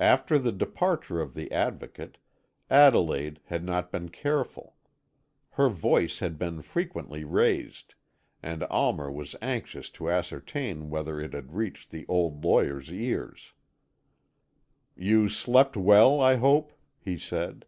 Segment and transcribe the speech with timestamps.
[0.00, 2.18] After the departure of the Advocate,
[2.68, 4.74] Adelaide had not been careful;
[5.50, 7.94] her voice had been frequently raised,
[8.42, 13.52] and Almer was anxious to ascertain whether it had reached the old lawyer's ears.
[14.96, 17.64] "You slept well, I hope," he said.